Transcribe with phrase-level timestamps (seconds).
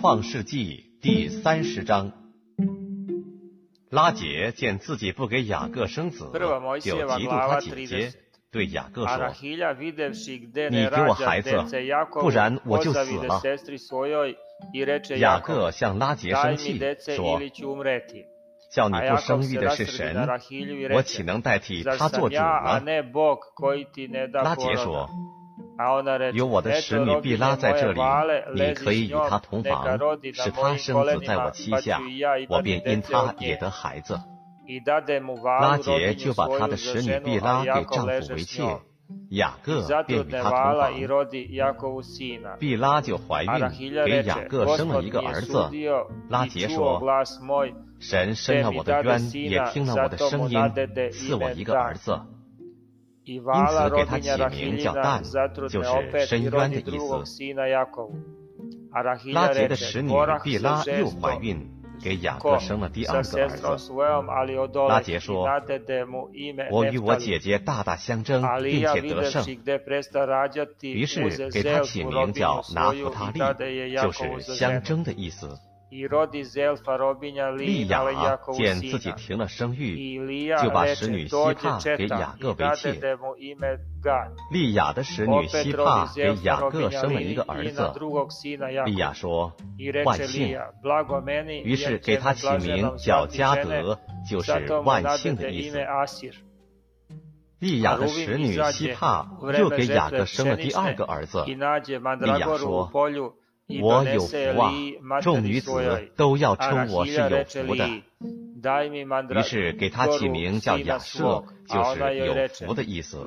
[0.00, 2.12] 创世纪第三十章。
[3.90, 6.30] 拉杰见自己不给雅各生子
[6.80, 8.12] 就嫉妒他姐姐
[8.52, 9.34] 对雅各说
[10.70, 11.50] 你给我孩子
[12.12, 13.42] 不然我就死了。
[15.18, 16.78] 雅各向拉杰生气
[17.16, 17.40] 说
[18.70, 20.28] 叫你不生育的是神
[20.94, 22.80] 我岂能代替他做主呢？
[24.44, 25.10] 拉杰说
[26.34, 28.00] 有我的使女毕拉在这里，
[28.54, 29.86] 你可以与她同房，
[30.34, 32.00] 使她生子在我膝下，
[32.48, 34.18] 我便因她也得孩子。
[35.60, 38.80] 拉杰就把她的使女毕拉给丈夫为妾，
[39.30, 40.92] 雅各便与她同房。
[42.58, 43.50] 毕拉就怀孕，
[44.04, 45.70] 给雅各生了一个儿子。
[46.28, 47.00] 拉杰说，
[48.00, 50.58] 神伸了我的冤，也听了我的声音，
[51.12, 52.20] 赐我一个儿子。
[53.34, 55.22] 因此给他起名叫旦，
[55.68, 57.24] 就是深渊的意思。
[59.32, 60.10] 拉杰的使女
[60.42, 61.68] 毕拉又怀孕，
[62.02, 63.66] 给雅各生了第二个儿子。
[64.88, 65.46] 拉杰说
[66.70, 69.44] ：“我与我姐姐大大相争，并且得胜。”
[70.80, 73.38] 于是给他起名叫拿弗他利，
[73.94, 75.58] 就是相争的意思。
[75.90, 78.04] 利亚
[78.52, 80.18] 见自己停了生育，
[80.62, 83.00] 就把使女希帕给雅各为妾。
[84.50, 87.90] 利亚的使女希帕给雅各生了一个儿子。
[88.84, 89.54] 利亚说
[90.04, 90.58] ：“万幸。”
[91.64, 94.52] 于是给他起名叫加德，就是
[94.84, 95.78] “万幸”的意思。
[97.60, 99.26] 利亚的使女希帕
[99.58, 101.44] 又给雅各生了第二个儿子。
[101.46, 101.56] 利
[102.38, 102.90] 亚说。
[103.82, 107.86] 我有福啊，众女子都要称我是有福的，
[109.34, 113.18] 于是给他起名叫雅瑟，就是有福的意思。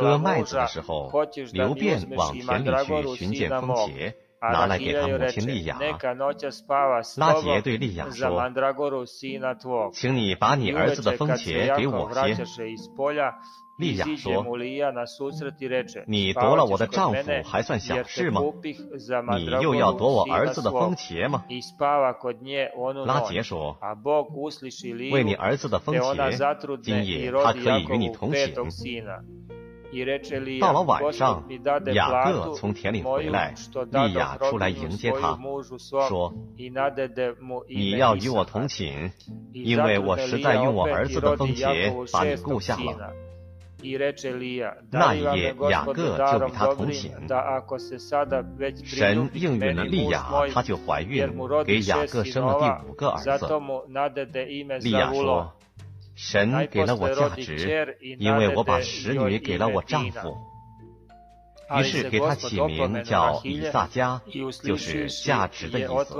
[0.00, 1.10] 割麦子的时候，
[1.52, 4.14] 刘辩往田里去寻见风茄。
[4.52, 5.78] 拿来给他母亲利亚。
[7.16, 8.40] 拉杰对利亚说
[9.92, 12.44] ：“请你把你儿子的风茄给我些。”
[13.78, 14.42] 莉亚说
[16.08, 18.40] ：“你夺了我的丈夫还算小事吗？
[19.36, 21.44] 你又要夺我儿子的风茄吗？”
[23.04, 23.76] 拉杰说
[25.12, 28.54] ：“为你儿子的风茄，今夜他可以与你同行。”
[30.60, 31.44] 到了晚上，
[31.94, 33.54] 雅各从田里回来。
[33.90, 35.38] 利亚出来迎接他，
[36.08, 36.34] 说
[37.68, 39.12] ：“你要与我同寝，
[39.52, 43.12] 因为我实在用我儿子的风节把你雇下了。”
[44.90, 47.12] 那一夜，雅各就与他同寝。
[48.84, 51.30] 神应允了利亚，她就怀孕，
[51.64, 53.46] 给雅各生了第五个儿子。
[54.80, 55.52] 利亚说：
[56.16, 60.38] 神给了我价值，因为我把使女给了我丈夫，
[61.78, 64.22] 于是给他起名叫以撒加，
[64.64, 66.16] 就是价值的意思。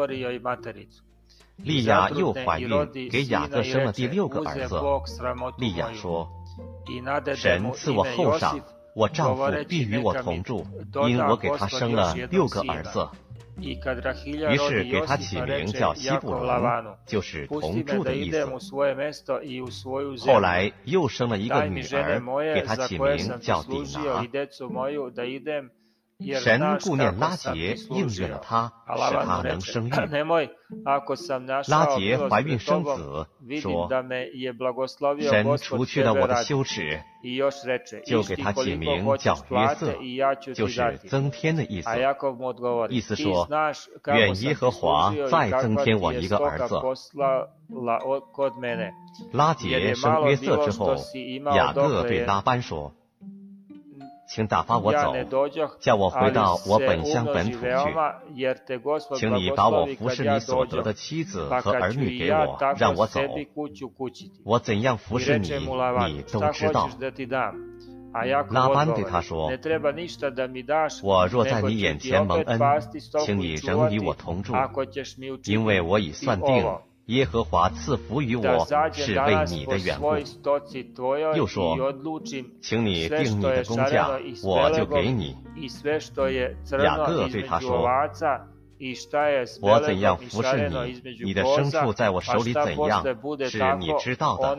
[1.56, 2.68] 利亚又怀孕，
[3.10, 4.78] 给雅各生了第六个儿子。
[5.56, 6.28] 利亚说
[7.34, 8.60] ：“神赐我厚赏，
[8.94, 10.66] 我丈夫必与我同住，
[11.08, 13.08] 因我给他生了六个儿子。”
[13.58, 13.74] 于
[14.58, 18.44] 是给他起名叫西布伦，就是同住的意思。
[20.26, 22.20] 后来又生了一个女儿，
[22.54, 24.26] 给他起名叫迪拿。
[26.40, 28.40] 神顾念拉杰应允了。
[28.42, 29.90] 他使他能生育。
[31.68, 33.26] 拉杰怀孕生子
[33.60, 33.88] 说
[35.20, 37.02] 神除去了我的羞耻
[38.06, 39.96] 就给他起名叫约瑟
[40.54, 41.90] 就是增添的意思。
[42.88, 43.46] 意思说
[44.06, 46.80] 愿耶和华再增添我一个儿子
[49.32, 50.96] 拉杰生约瑟之后
[51.54, 52.94] 雅各对拉班说
[54.26, 55.14] 请打发我走
[55.80, 63.20] 叫我回到我本乡本土去请你把我服侍你所得的妻子和儿女给我让我走。
[64.44, 65.48] 我怎样服侍你
[66.08, 66.90] 你都知道。
[68.50, 69.50] 拉班对他说
[71.02, 72.60] 我若在你眼前蒙恩
[73.24, 74.54] 请你仍与我同住
[75.44, 80.16] 因为我已算定耶和华赐福于我是为你的缘故。
[81.36, 81.76] 又说
[82.60, 84.10] 请你定你的工价
[84.42, 85.36] 我就给你。
[86.82, 87.80] 雅各对他说
[89.62, 93.04] 我怎样服侍你你的牲畜在我手里怎样
[93.48, 94.58] 是你知道的。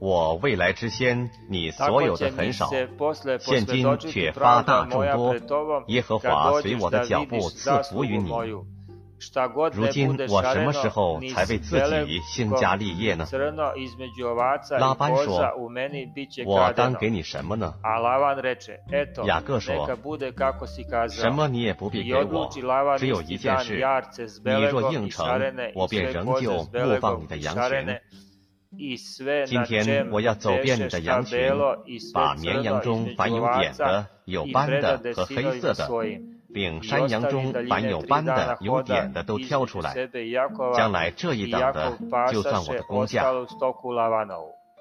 [0.00, 2.68] 我未来之先你所有的很少。
[3.40, 5.00] 现今却发大众
[5.46, 8.30] 多耶和华随我的脚步赐福于你。
[9.72, 13.26] 如今我什么时候才为自己兴家立业呢？
[14.78, 15.40] 拉班说：
[16.46, 17.74] 「我当给你什么呢？」
[19.26, 19.86] 雅各说：
[21.08, 22.50] 「什么你也不必给我，
[22.98, 23.76] 只有一件事。
[24.44, 28.00] 你若应承，我便仍旧牧放你的羊群。
[29.46, 31.38] 今天我要走遍你的羊群，
[32.12, 35.88] 把绵羊中凡有点的、有斑的和黑色的。」
[36.54, 39.92] 并山羊中凡有斑的有点的都挑出来
[40.76, 41.98] 将来这一等的
[42.32, 43.44] 就算我的工匠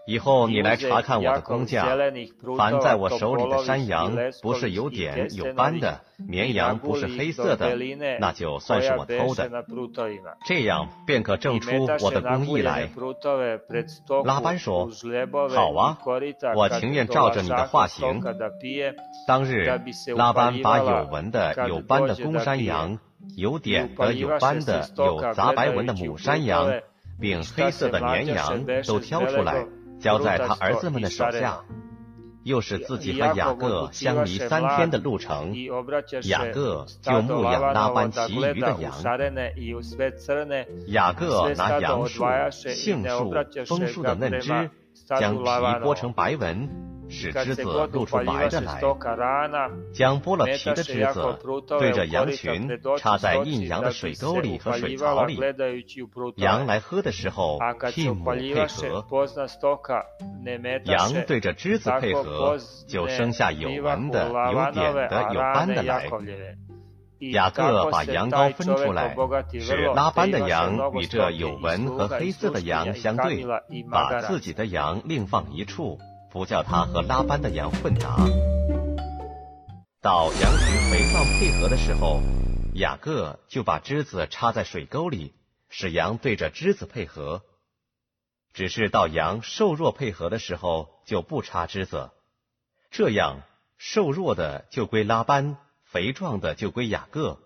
[0.06, 1.96] 以后你来查看我的工价
[2.58, 7.78] 凡在我手里的山羊不是有点有斑的绵羊不是黑色的
[8.20, 9.50] 那就算是我偷的。
[10.46, 12.90] 这样便可证出我的工艺来。
[14.26, 14.90] 拉班说
[15.56, 15.98] 好啊
[16.56, 18.22] 我情愿照着你的画行
[19.26, 19.66] 当日
[20.18, 23.00] 拉班把有纹的有斑的公山羊
[23.38, 26.82] 有点的有斑的有杂白纹的母山羊
[27.22, 29.66] 并黑色的绵羊都挑出来。
[30.04, 31.62] 交在他儿子们的手下，
[32.44, 35.56] 又是自己和雅各相离三天的路程，
[36.28, 38.92] 雅各就牧养拉班其余的羊。
[40.88, 43.34] 雅各拿杨树、杏树、
[43.66, 44.70] 枫树的嫩枝，
[45.08, 46.70] 将皮剥成白纹，
[47.14, 48.82] 使枝子露出白的来，
[49.94, 51.40] 将剥了皮的枝子
[51.80, 52.68] 对着羊群
[52.98, 55.40] 插在印羊的水沟里和水槽里，
[56.38, 57.60] 羊来喝的时候，
[57.92, 59.06] 替母配合，
[60.86, 62.58] 羊对着枝子配合，
[62.88, 66.10] 就生下有纹的、有点的、有斑的来。
[67.32, 69.16] 雅各把羊羔分出来，
[69.62, 73.46] 使拉班的羊与这有纹和黑色的羊相对，
[73.90, 76.00] 把自己的羊另放一处。
[76.34, 78.18] 不叫他和拉班的羊混杂。
[80.02, 82.24] 到羊群肥壮配合的时候，
[82.74, 85.36] 雅各就把枝子插在水沟里，
[85.70, 87.44] 使羊对着枝子配合。
[88.52, 92.10] 只是到羊瘦弱配合的时候，就不插枝子。
[92.90, 93.44] 这样，
[93.78, 97.38] 瘦弱的就归拉班，肥壮的就归雅各。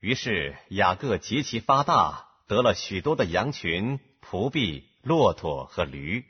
[0.00, 6.24] 于是雅各极其发大，得了许多的羊群、仆婢、骆驼和驴。